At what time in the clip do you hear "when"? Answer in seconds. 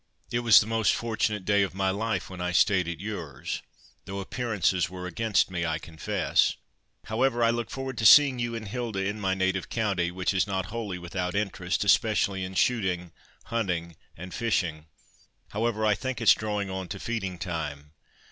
2.27-2.41